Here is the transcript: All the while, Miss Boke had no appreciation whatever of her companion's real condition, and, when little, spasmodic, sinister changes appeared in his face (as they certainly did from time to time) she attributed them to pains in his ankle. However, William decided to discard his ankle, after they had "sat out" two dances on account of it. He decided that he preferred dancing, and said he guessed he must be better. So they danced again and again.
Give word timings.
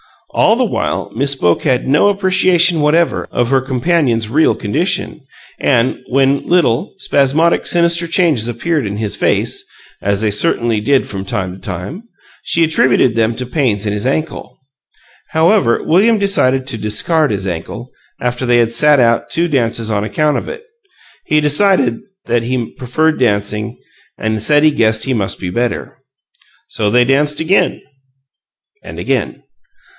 All 0.33 0.55
the 0.55 0.63
while, 0.63 1.11
Miss 1.13 1.35
Boke 1.35 1.63
had 1.63 1.87
no 1.87 2.07
appreciation 2.07 2.79
whatever 2.79 3.27
of 3.31 3.49
her 3.49 3.61
companion's 3.61 4.29
real 4.29 4.55
condition, 4.55 5.19
and, 5.59 5.99
when 6.07 6.43
little, 6.47 6.95
spasmodic, 6.99 7.67
sinister 7.67 8.07
changes 8.07 8.47
appeared 8.47 8.87
in 8.87 8.95
his 8.97 9.17
face 9.17 9.63
(as 10.01 10.21
they 10.21 10.31
certainly 10.31 10.79
did 10.79 11.05
from 11.05 11.23
time 11.25 11.53
to 11.53 11.59
time) 11.59 12.03
she 12.43 12.63
attributed 12.63 13.13
them 13.13 13.35
to 13.35 13.45
pains 13.45 13.85
in 13.85 13.91
his 13.91 14.07
ankle. 14.07 14.57
However, 15.31 15.83
William 15.83 16.17
decided 16.17 16.65
to 16.67 16.77
discard 16.79 17.29
his 17.29 17.45
ankle, 17.45 17.91
after 18.21 18.45
they 18.45 18.57
had 18.57 18.71
"sat 18.71 19.01
out" 19.01 19.29
two 19.29 19.47
dances 19.49 19.91
on 19.91 20.03
account 20.05 20.37
of 20.37 20.49
it. 20.49 20.63
He 21.25 21.41
decided 21.41 21.99
that 22.25 22.43
he 22.43 22.71
preferred 22.71 23.19
dancing, 23.19 23.77
and 24.17 24.41
said 24.41 24.63
he 24.63 24.71
guessed 24.71 25.03
he 25.03 25.13
must 25.13 25.39
be 25.39 25.51
better. 25.51 25.97
So 26.69 26.89
they 26.89 27.03
danced 27.03 27.41
again 27.41 27.81
and 28.81 28.97
again. 28.97 29.43